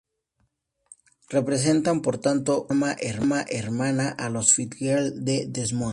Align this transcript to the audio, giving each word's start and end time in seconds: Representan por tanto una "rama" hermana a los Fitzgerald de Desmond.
Representan 1.29 2.01
por 2.01 2.17
tanto 2.17 2.65
una 2.71 2.95
"rama" 2.95 3.45
hermana 3.47 4.09
a 4.09 4.31
los 4.31 4.51
Fitzgerald 4.55 5.13
de 5.23 5.45
Desmond. 5.47 5.89